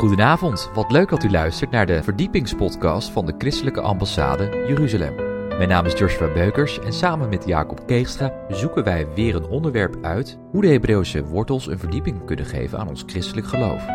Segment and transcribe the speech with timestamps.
[0.00, 5.14] Goedenavond, wat leuk dat u luistert naar de verdiepingspodcast van de Christelijke Ambassade Jeruzalem.
[5.48, 9.96] Mijn naam is Joshua Beukers en samen met Jacob Keegstra zoeken wij weer een onderwerp
[10.02, 13.86] uit hoe de Hebreeuwse wortels een verdieping kunnen geven aan ons christelijk geloof.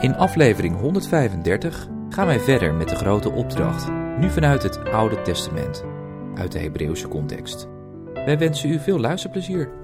[0.00, 3.88] In aflevering 135 gaan wij verder met de grote opdracht,
[4.18, 5.84] nu vanuit het Oude Testament,
[6.34, 7.68] uit de Hebreeuwse context.
[8.14, 9.81] Wij wensen u veel luisterplezier.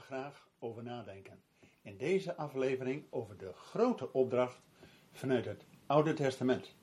[0.00, 1.38] Graag over nadenken.
[1.82, 4.60] In deze aflevering over de grote opdracht
[5.12, 6.74] vanuit het Oude Testament.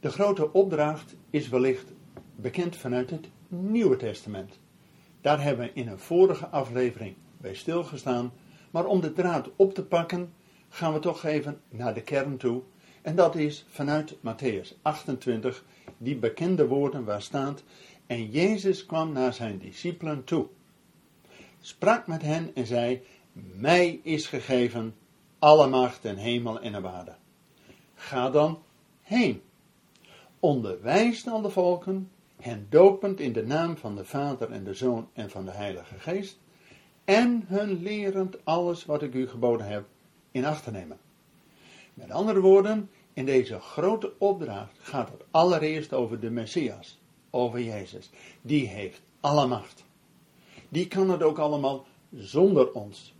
[0.00, 1.92] De grote opdracht is wellicht
[2.36, 4.58] bekend vanuit het Nieuwe Testament.
[5.20, 8.32] Daar hebben we in een vorige aflevering bij stilgestaan,
[8.70, 10.34] maar om de draad op te pakken
[10.68, 12.62] gaan we toch even naar de kern toe.
[13.02, 15.64] En dat is vanuit Matthäus 28,
[15.98, 17.62] die bekende woorden waar staat:
[18.06, 20.46] En Jezus kwam naar zijn discipelen toe,
[21.66, 23.02] sprak met hen en zei:
[23.54, 24.94] Mij is gegeven
[25.38, 27.14] alle macht in hemel en op aarde.
[27.94, 28.62] Ga dan
[29.02, 29.42] heen.
[30.40, 35.08] Onderwijs dan de volken, hen dopend in de naam van de Vader en de Zoon
[35.12, 36.38] en van de Heilige Geest,
[37.04, 39.84] en hun lerend alles wat ik u geboden heb
[40.30, 40.98] in acht te nemen.
[41.94, 46.98] Met andere woorden, in deze grote opdracht gaat het allereerst over de Messias,
[47.30, 48.10] over Jezus.
[48.42, 49.85] Die heeft alle macht.
[50.76, 53.14] Die kan het ook allemaal zonder ons.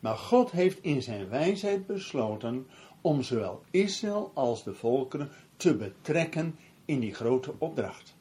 [0.00, 2.66] Maar God heeft in zijn wijsheid besloten
[3.00, 8.16] om zowel Israël als de volkeren te betrekken in die grote opdracht.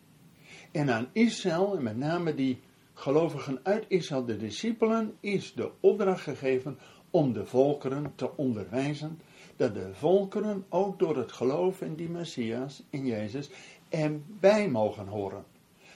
[0.71, 2.59] En aan Israël, en met name die
[2.93, 6.77] gelovigen uit Israël, de discipelen, is de opdracht gegeven
[7.09, 9.19] om de volkeren te onderwijzen,
[9.55, 13.49] dat de volkeren ook door het geloof in die Messias, in Jezus,
[13.89, 15.45] erbij mogen horen.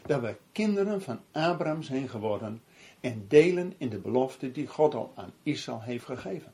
[0.06, 2.62] Dat we kinderen van Abraham zijn geworden
[3.02, 6.54] en delen in de belofte die God al aan Israël heeft gegeven.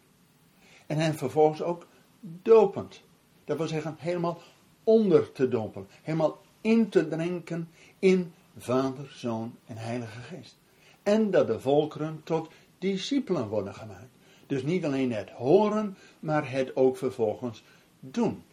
[0.86, 1.88] En hen vervolgens ook
[2.22, 3.02] dopend.
[3.46, 4.42] Dat wil zeggen helemaal
[4.84, 7.70] onder te dompelen, helemaal in te drinken
[8.00, 10.58] in Vader, Zoon en Heilige Geest.
[11.04, 14.16] En dat de volkeren tot discipelen worden gemaakt.
[14.48, 17.64] Dus niet alleen het horen, maar het ook vervolgens
[18.00, 18.44] doen.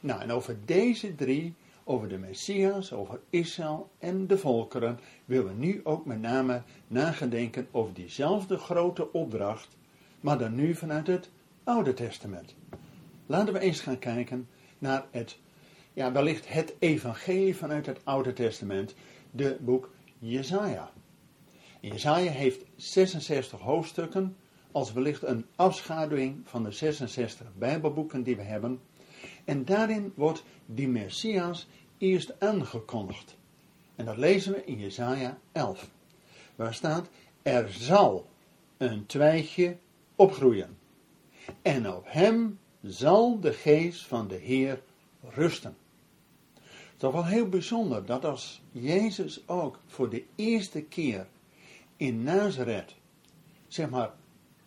[0.00, 1.54] Nou, en over deze drie,
[1.88, 7.68] over de Messias, over Israël en de volkeren, willen we nu ook met name nagedenken
[7.70, 9.76] over diezelfde grote opdracht,
[10.20, 11.30] maar dan nu vanuit het
[11.64, 12.54] Oude Testament.
[13.26, 14.48] Laten we eens gaan kijken
[14.78, 15.38] naar het,
[15.92, 18.94] ja, wellicht het evangelie vanuit het Oude Testament,
[19.30, 20.90] de boek Jesaja.
[21.80, 24.36] Jesaja heeft 66 hoofdstukken,
[24.72, 28.80] als wellicht een afschaduwing van de 66 Bijbelboeken die we hebben.
[29.48, 33.36] En daarin wordt die Messias eerst aangekondigd.
[33.96, 35.90] En dat lezen we in Jesaja 11.
[36.56, 37.08] Waar staat,
[37.42, 38.28] er zal
[38.76, 39.76] een twijgje
[40.16, 40.78] opgroeien.
[41.62, 44.82] En op hem zal de geest van de Heer
[45.22, 45.76] rusten.
[46.54, 46.62] Het
[46.94, 51.26] is toch wel heel bijzonder dat als Jezus ook voor de eerste keer
[51.96, 52.94] in Nazareth,
[53.68, 54.14] zeg maar,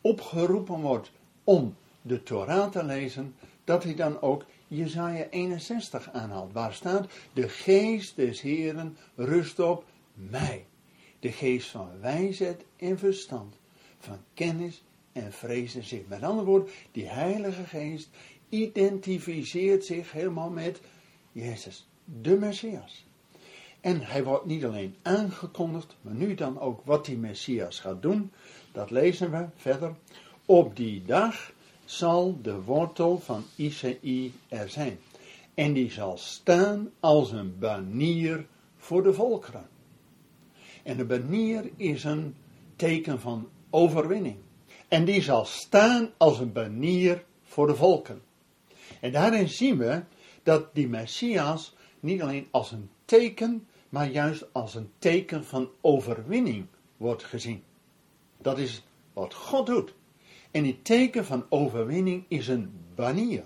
[0.02, 1.12] opgeroepen wordt
[1.44, 7.50] om de Torah te lezen, dat hij dan ook Jesaja 61 aanhaalt, waar staat, de
[7.50, 10.66] geest des Heeren rust op mij.
[11.20, 13.56] De geest van wijsheid en verstand,
[14.00, 16.08] van kennis en vrezen zich.
[16.08, 18.10] Met andere woorden, die heilige geest
[18.50, 20.82] identificeert zich helemaal met
[21.32, 23.06] Jezus, de Messias.
[23.82, 28.32] En hij wordt niet alleen aangekondigd, maar nu dan ook wat die Messias gaat doen.
[28.72, 29.96] Dat lezen we verder.
[30.46, 31.54] Op die dag
[31.92, 35.00] zal de wortel van Isaïe er zijn.
[35.54, 38.46] En die zal staan als een banier
[38.78, 39.70] voor de volkeren.
[40.84, 42.36] En een banier is een
[42.76, 44.36] teken van overwinning.
[44.88, 48.22] En die zal staan als een banier voor de volken.
[49.00, 50.04] En daarin zien we
[50.44, 56.66] dat die Messias niet alleen als een teken, maar juist als een teken van overwinning
[56.98, 57.64] wordt gezien.
[58.38, 58.84] Dat is
[59.14, 59.94] wat God doet.
[60.52, 63.44] En die teken van overwinning is een banier.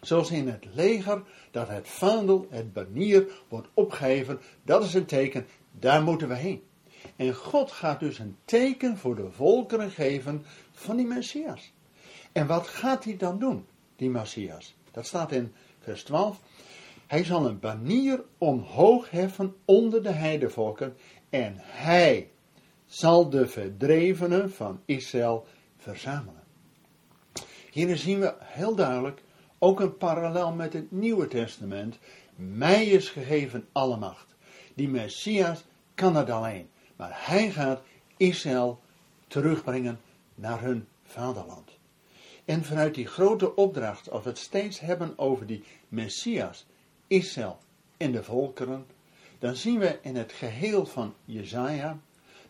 [0.00, 5.46] Zoals in het leger, dat het vaandel, het banier, wordt opgeheven, dat is een teken,
[5.72, 6.62] daar moeten we heen.
[7.16, 11.72] En God gaat dus een teken voor de volkeren geven van die Messias.
[12.32, 14.74] En wat gaat hij dan doen, die Messias?
[14.90, 16.40] Dat staat in vers 12.
[17.06, 20.96] Hij zal een banier omhoog heffen onder de heidevolken
[21.30, 22.30] en hij
[22.86, 25.46] zal de verdrevenen van Israël
[25.78, 26.42] verzamelen.
[27.70, 29.22] Hier zien we heel duidelijk
[29.58, 31.98] ook een parallel met het Nieuwe Testament.
[32.34, 34.26] Mij is gegeven alle macht.
[34.74, 35.64] Die Messias
[35.94, 36.68] kan het alleen.
[36.96, 37.82] Maar hij gaat
[38.16, 38.80] Israël
[39.26, 40.00] terugbrengen
[40.34, 41.70] naar hun vaderland.
[42.44, 46.66] En vanuit die grote opdracht, als we het steeds hebben over die Messias,
[47.06, 47.58] Israël
[47.96, 48.86] en de volkeren,
[49.38, 51.98] dan zien we in het geheel van Jezaja,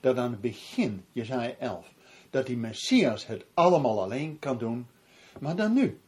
[0.00, 1.92] dat aan het begin, Jezaja 11,
[2.30, 4.86] dat die Messias het allemaal alleen kan doen,
[5.40, 6.00] maar dan nu,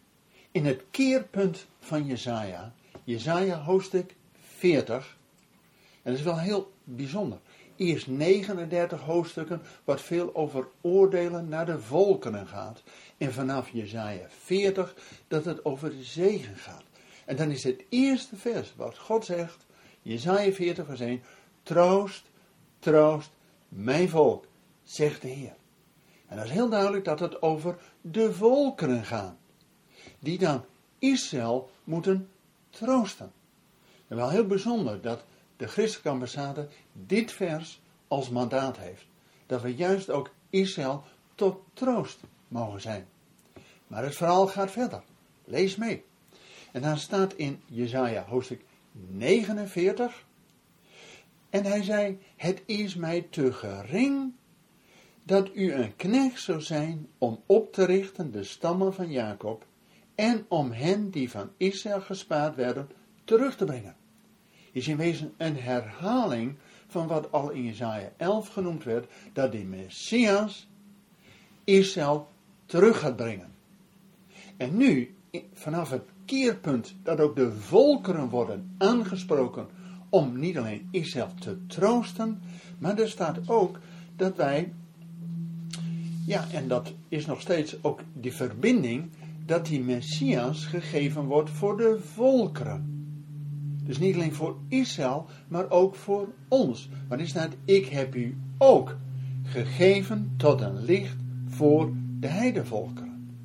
[0.50, 2.72] in het keerpunt van Jezaja,
[3.05, 5.19] Jezaja hoofdstuk 40,
[6.02, 7.38] en dat is wel heel bijzonder.
[7.76, 12.82] Eerst 39 hoofdstukken wat veel over oordelen naar de volkeren gaat.
[13.19, 14.94] En vanaf Jezaja 40
[15.28, 16.84] dat het over de zegen gaat.
[17.25, 19.66] En dan is het eerste vers wat God zegt,
[20.02, 21.23] Jezaja 40 vers 1,
[21.62, 22.25] troost,
[22.78, 23.31] troost
[23.69, 24.46] mijn volk,
[24.82, 25.55] zegt de Heer.
[26.30, 29.34] En dat is heel duidelijk dat het over de volkeren gaat.
[30.18, 30.64] Die dan
[30.98, 32.28] Israël moeten
[32.70, 33.32] troosten.
[34.08, 35.24] En wel heel bijzonder dat
[35.56, 39.04] de christelijke ambassade dit vers als mandaat heeft.
[39.46, 41.04] Dat we juist ook Israël
[41.34, 43.06] tot troost mogen zijn.
[43.86, 45.02] Maar het verhaal gaat verder.
[45.44, 46.04] Lees mee.
[46.72, 50.24] En dan staat in Jesaja hoofdstuk 49.
[51.50, 54.32] En hij zei, het is mij te gering
[55.22, 59.67] dat u een knecht zou zijn om op te richten de stammen van Jacob
[60.14, 62.88] en om hen die van Israël gespaard werden
[63.25, 63.96] terug te brengen.
[64.72, 66.56] Is in wezen een herhaling
[66.87, 70.69] van wat al in Jesaja 11 genoemd werd, dat die Messias
[71.64, 72.28] Israël
[72.66, 73.52] terug gaat brengen.
[74.56, 75.14] En nu,
[75.52, 79.69] vanaf het keerpunt dat ook de volkeren worden aangesproken
[80.08, 82.43] om niet alleen Israël te troosten,
[82.78, 83.78] maar er staat ook
[84.16, 84.73] dat wij,
[86.26, 89.11] ja, en dat is nog steeds ook die verbinding,
[89.46, 92.99] dat die Messias gegeven wordt voor de volkeren.
[93.84, 96.88] Dus niet alleen voor Israël, maar ook voor ons.
[97.08, 98.96] Maar er staat, ik heb u ook
[99.43, 101.17] gegeven tot een licht
[101.49, 103.38] voor de heidevolkeren.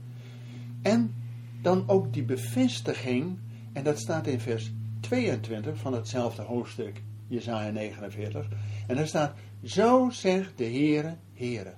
[0.81, 1.13] En
[1.62, 3.38] dan ook die bevestiging,
[3.74, 8.48] en dat staat in vers 22 van hetzelfde hoofdstuk, Jesaja 49.
[8.88, 9.33] En daar staat,
[9.63, 11.74] zo zegt de Heere, Heere,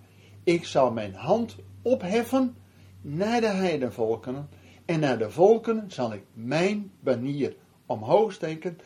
[0.47, 2.55] ik zal mijn hand opheffen
[3.01, 4.49] naar de heidenvolken,
[4.85, 7.55] en naar de volken zal ik mijn banier
[7.85, 8.77] omhoog steken,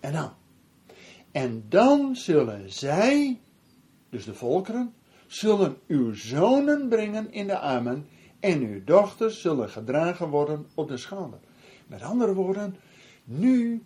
[0.00, 0.32] en dan.
[1.32, 3.40] En dan zullen zij,
[4.10, 4.94] dus de volkeren,
[5.26, 8.06] zullen uw zonen brengen in de armen,
[8.40, 11.38] en uw dochters zullen gedragen worden op de schouder.
[11.86, 12.76] Met andere woorden,
[13.24, 13.82] nu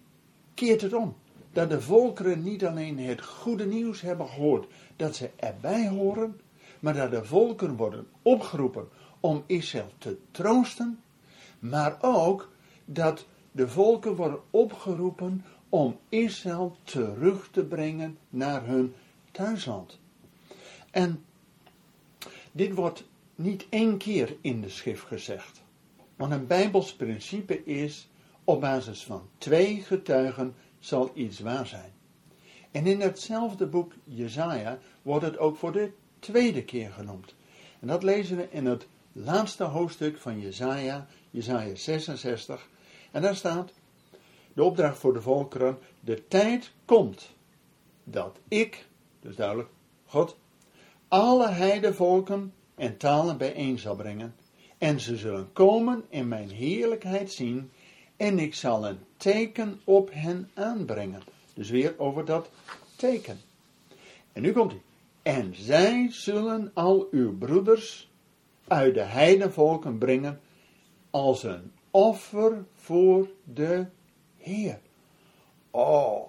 [0.55, 1.17] keert het om.
[1.53, 4.67] Dat de volkeren niet alleen het goede nieuws hebben gehoord
[4.97, 6.41] dat ze erbij horen,
[6.81, 8.89] maar dat de volkeren worden opgeroepen
[9.21, 11.01] om Israël te troosten,
[11.59, 12.49] maar ook
[12.85, 18.95] dat de volken worden opgeroepen om Israël terug te brengen naar hun
[19.31, 19.99] thuisland.
[20.91, 21.25] En
[22.53, 23.05] dit wordt
[23.35, 25.63] niet één keer in de schrift gezegd.
[26.17, 28.09] Want een Bijbels principe is,
[28.45, 31.93] op basis van twee getuigen zal iets waar zijn.
[32.71, 37.35] En in hetzelfde boek Jezaja wordt het ook voor de tweede keer genoemd.
[37.81, 42.69] En dat lezen we in het laatste hoofdstuk van Jezaja, Jezaja 66.
[43.11, 43.73] En daar staat,
[44.52, 47.31] de opdracht voor de volkeren, de tijd komt
[48.04, 48.87] dat ik,
[49.21, 49.69] dus duidelijk
[50.07, 50.37] God,
[51.09, 54.35] alle heidevolken en talen bijeen zal brengen.
[54.78, 57.71] En ze zullen komen en mijn heerlijkheid zien.
[58.16, 61.23] En ik zal een teken op hen aanbrengen.
[61.54, 62.50] Dus weer over dat
[62.97, 63.40] teken.
[64.33, 64.81] En nu komt hij.
[65.28, 68.11] En zij zullen al uw broeders
[68.66, 70.40] uit de heidenvolken brengen
[71.11, 73.87] als een offer voor de
[74.37, 74.80] Heer.
[75.70, 76.28] Oh,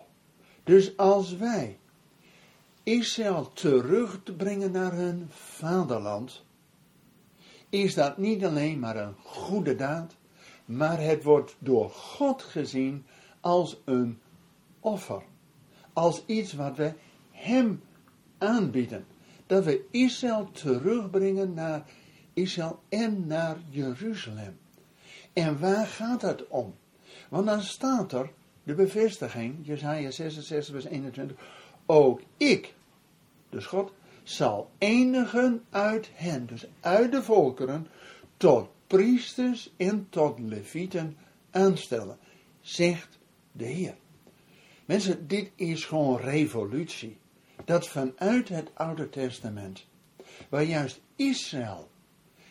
[0.64, 1.78] dus als wij
[2.84, 6.46] Israël terug te brengen naar hun vaderland,
[7.70, 10.16] is dat niet alleen maar een goede daad,
[10.66, 13.06] maar het wordt door God gezien
[13.40, 14.20] als een
[14.80, 15.24] offer.
[15.94, 16.94] Als iets wat we
[17.32, 17.82] Hem
[18.40, 19.06] aanbieden.
[19.46, 21.86] Dat we Israël terugbrengen naar
[22.34, 24.58] Israël en naar Jeruzalem.
[25.34, 26.76] En waar gaat het om?
[27.30, 28.32] Want dan staat er
[28.64, 31.38] de bevestiging, Jesaja 66 vers 21,
[31.86, 32.74] ook ik,
[33.50, 33.92] dus God,
[34.24, 37.88] zal enigen uit hen, dus uit de volkeren,
[38.38, 41.18] tot priesters en tot levieten
[41.52, 42.18] aanstellen,
[42.62, 43.20] zegt
[43.52, 43.96] de Heer.
[44.86, 47.18] Mensen, dit is gewoon revolutie.
[47.70, 49.86] Dat vanuit het Oude Testament,
[50.50, 51.90] waar juist Israël,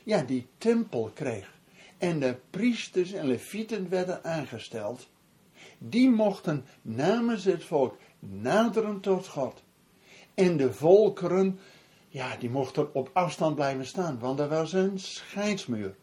[0.04, 1.56] ja, die tempel kreeg.
[1.98, 5.08] en de priesters en levieten werden aangesteld,
[5.78, 9.62] die mochten namens het volk naderen tot God.
[10.34, 11.58] En de volkeren,
[12.08, 15.94] ja, die mochten op afstand blijven staan, want er was een scheidsmuur.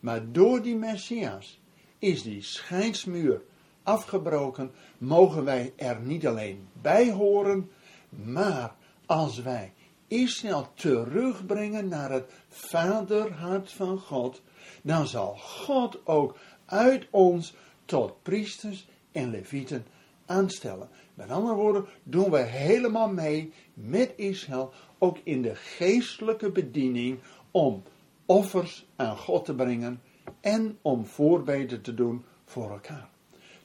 [0.00, 1.60] Maar door die Messias
[1.98, 3.42] is die scheidsmuur
[3.82, 7.70] afgebroken, mogen wij er niet alleen bij horen,
[8.08, 8.74] maar
[9.06, 9.72] als wij
[10.08, 14.42] Israël terugbrengen naar het vaderhart van God,
[14.82, 19.86] dan zal God ook uit ons tot priesters en levieten
[20.26, 20.88] aanstellen.
[21.14, 27.18] Met andere woorden, doen wij helemaal mee met Israël, ook in de geestelijke bediening,
[27.50, 27.82] om
[28.26, 30.00] offers aan God te brengen
[30.40, 33.08] en om voorbeden te doen voor elkaar.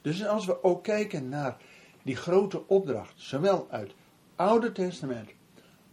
[0.02, 1.56] Dus als we ook kijken naar
[2.02, 3.94] die grote opdracht, zowel uit
[4.42, 5.30] Oude Testament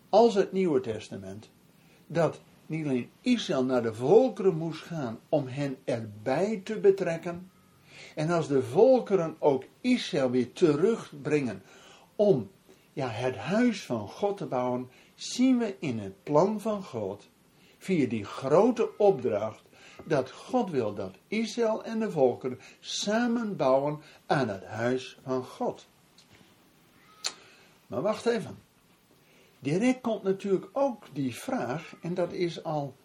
[0.10, 1.50] als het Nieuwe Testament,
[2.08, 7.52] dat niet alleen Israël naar de volkeren moest gaan om hen erbij te betrekken,
[8.16, 11.64] en als de volkeren ook Israël weer terugbrengen
[12.16, 12.50] om
[12.94, 17.30] ja, het huis van God te bouwen, zien we in het plan van God,
[17.78, 19.62] via die grote opdracht,
[20.06, 25.88] dat God wil dat Israël en de volkeren samen bouwen aan het huis van God.
[27.90, 28.58] Maar wacht even.
[29.60, 32.96] Direct komt natuurlijk ook die vraag, en dat is al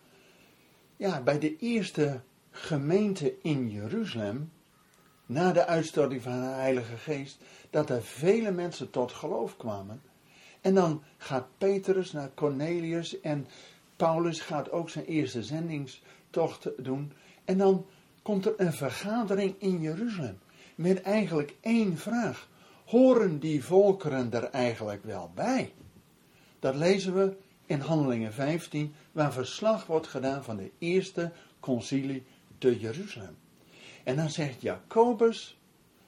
[0.97, 4.53] ja, bij de eerste gemeente in Jeruzalem,
[5.27, 7.39] na de uitstorting van de Heilige Geest,
[7.71, 10.03] dat er vele mensen tot geloof kwamen.
[10.61, 13.47] En dan gaat Petrus naar Cornelius en
[13.97, 17.13] Paulus gaat ook zijn eerste zendingstocht doen.
[17.45, 17.87] En dan
[18.23, 20.39] komt er een vergadering in Jeruzalem
[20.75, 22.49] met eigenlijk één vraag.
[22.85, 25.73] Horen die volkeren er eigenlijk wel bij?
[26.59, 27.37] Dat lezen we
[27.67, 32.25] in Handelingen 15, waar verslag wordt gedaan van de eerste concilie
[32.59, 33.37] te Jeruzalem.
[34.05, 35.59] En dan zegt Jacobus,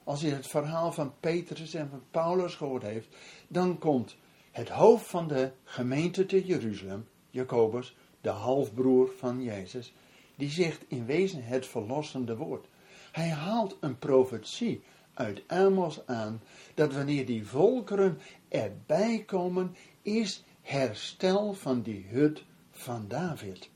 [0.03, 3.07] als hij het verhaal van Petrus en van Paulus gehoord heeft,
[3.47, 4.15] dan komt
[4.51, 9.93] het hoofd van de gemeente te Jeruzalem, Jacobus, de halfbroer van Jezus,
[10.35, 12.67] die zegt in wezen het verlossende woord.
[13.11, 14.81] Hij haalt een profetie
[15.17, 16.41] uit Amos aan,
[16.73, 23.69] dat wanneer die volkeren erbij komen, is herstel van die hut van David.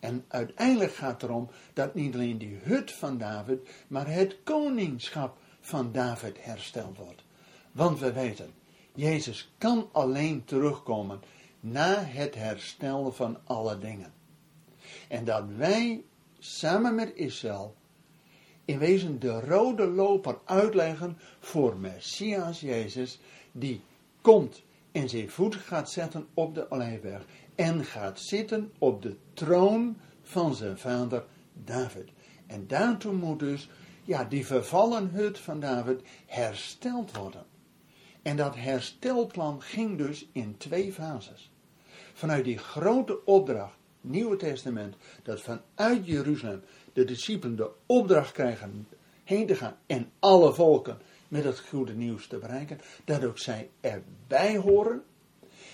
[0.00, 5.38] En uiteindelijk gaat het erom dat niet alleen die hut van David, maar het koningschap
[5.60, 7.22] van David hersteld wordt.
[7.72, 8.50] Want we weten,
[8.94, 11.20] Jezus kan alleen terugkomen
[11.60, 14.12] na het herstel van alle dingen.
[15.08, 16.04] En dat wij
[16.38, 17.74] samen met Israël
[18.70, 23.20] in wezen de rode loper uitleggen voor Messias Jezus,
[23.52, 23.80] die
[24.20, 24.62] komt
[24.92, 27.24] en zijn voet gaat zetten op de Olijfberg
[27.54, 32.08] en gaat zitten op de troon van zijn vader David.
[32.46, 33.68] En daartoe moet dus
[34.04, 37.44] ja, die vervallen hut van David hersteld worden.
[38.22, 41.50] En dat herstelplan ging dus in twee fases.
[42.12, 48.88] Vanuit die grote opdracht, Nieuwe Testament, dat vanuit Jeruzalem de discipelen de opdracht krijgen
[49.24, 53.70] heen te gaan en alle volken met het goede nieuws te bereiken, dat ook zij
[53.80, 55.02] erbij horen.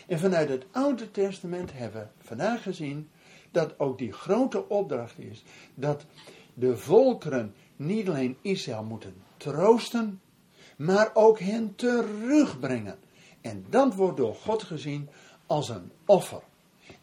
[0.06, 3.08] En vanuit het Oude Testament hebben we vandaag gezien
[3.50, 6.06] dat ook die grote opdracht is dat
[6.54, 10.20] de volkeren niet alleen Israël moeten troosten,
[10.76, 12.98] maar ook hen terugbrengen.
[13.40, 15.08] En dat wordt door God gezien
[15.46, 16.42] als een offer.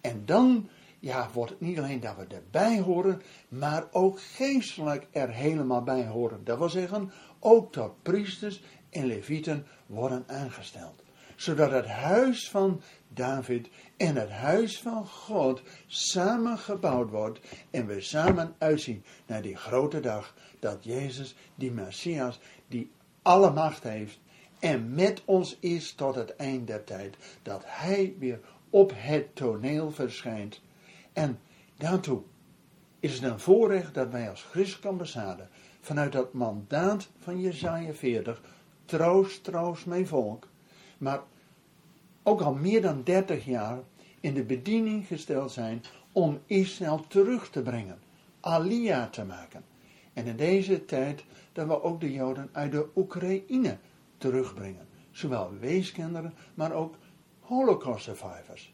[0.01, 0.69] En dan
[1.03, 6.43] ja, wordt niet alleen dat we erbij horen, maar ook geestelijk er helemaal bij horen.
[6.43, 11.03] Dat wil zeggen, ook dat priesters en levieten worden aangesteld.
[11.35, 17.39] Zodat het huis van David en het huis van God samen gebouwd wordt
[17.71, 22.91] en we samen uitzien naar die grote dag dat Jezus, die Messias, die
[23.21, 24.19] alle macht heeft
[24.59, 29.91] en met ons is tot het eind der tijd, dat Hij weer op het toneel
[29.91, 30.61] verschijnt.
[31.13, 31.39] En
[31.77, 32.21] daartoe
[32.99, 35.47] is het een voorrecht dat wij als christelijke ambassade
[35.81, 38.41] vanuit dat mandaat van Jezaja 40,
[38.85, 40.47] troost, troost mijn volk,
[40.97, 41.21] maar
[42.23, 43.79] ook al meer dan 30 jaar
[44.19, 47.99] in de bediening gesteld zijn om Israël terug te brengen,
[48.39, 49.63] Alia te maken.
[50.13, 53.77] En in deze tijd dat we ook de Joden uit de Oekraïne
[54.17, 54.87] terugbrengen.
[55.11, 56.95] Zowel weeskinderen, maar ook
[57.39, 58.73] Holocaust survivors.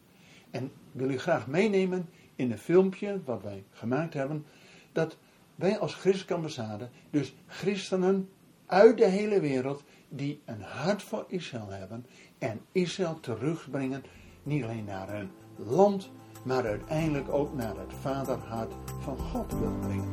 [0.52, 4.46] En wil u graag meenemen in een filmpje wat wij gemaakt hebben,
[4.92, 5.18] dat
[5.56, 8.30] wij als christelijke dus christenen
[8.66, 12.06] uit de hele wereld, die een hart voor Israël hebben
[12.38, 14.04] en Israël terugbrengen,
[14.44, 16.10] niet alleen naar hun land,
[16.44, 20.10] maar uiteindelijk ook naar het vaderhart van God willen brengen.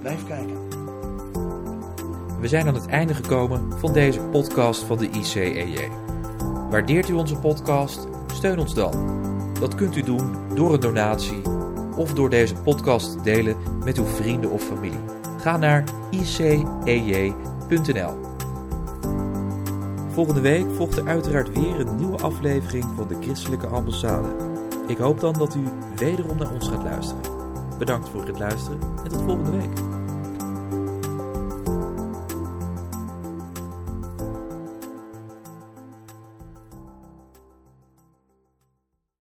[0.00, 0.68] Blijf kijken.
[2.40, 5.88] We zijn aan het einde gekomen van deze podcast van de ICEJ.
[6.70, 8.06] Waardeert u onze podcast?
[8.32, 9.19] Steun ons dan.
[9.60, 11.42] Dat kunt u doen door een donatie
[11.96, 15.00] of door deze podcast te delen met uw vrienden of familie.
[15.38, 15.84] Ga naar
[16.84, 18.14] icej.nl.
[20.12, 24.28] Volgende week volgt er uiteraard weer een nieuwe aflevering van de Christelijke Ambassade.
[24.86, 25.62] Ik hoop dan dat u
[25.96, 27.22] wederom naar ons gaat luisteren.
[27.78, 29.99] Bedankt voor het luisteren en tot volgende week.